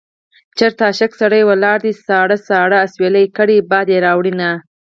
چېرته 0.57 0.81
عاشق 0.89 1.11
سړی 1.21 1.41
ولاړ 1.45 1.77
دی 1.85 1.93
ساړه 2.05 2.37
ساړه 2.47 2.77
اسويلي 2.85 3.25
کړي 3.37 3.57
باد 3.71 3.87
يې 3.93 3.97
راوړينه 4.05 4.49